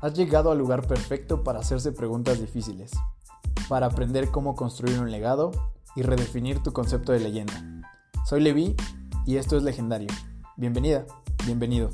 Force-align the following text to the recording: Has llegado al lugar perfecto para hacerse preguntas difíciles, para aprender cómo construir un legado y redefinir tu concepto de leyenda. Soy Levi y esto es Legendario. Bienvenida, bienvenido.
Has 0.00 0.14
llegado 0.14 0.52
al 0.52 0.58
lugar 0.58 0.86
perfecto 0.86 1.42
para 1.42 1.58
hacerse 1.58 1.90
preguntas 1.90 2.40
difíciles, 2.40 2.92
para 3.68 3.86
aprender 3.86 4.30
cómo 4.30 4.54
construir 4.54 5.00
un 5.00 5.10
legado 5.10 5.50
y 5.96 6.02
redefinir 6.02 6.62
tu 6.62 6.72
concepto 6.72 7.10
de 7.10 7.18
leyenda. 7.18 7.82
Soy 8.24 8.40
Levi 8.40 8.76
y 9.26 9.36
esto 9.36 9.56
es 9.56 9.64
Legendario. 9.64 10.08
Bienvenida, 10.56 11.04
bienvenido. 11.46 11.90